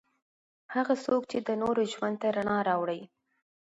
هغه 0.73 0.93
څوک 1.05 1.21
چې 1.31 1.37
د 1.47 1.49
نورو 1.61 1.81
ژوند 1.93 2.15
ته 2.21 2.27
رڼا 2.35 2.57
راوړي. 2.69 3.01